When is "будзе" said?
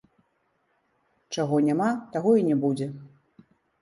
2.65-2.87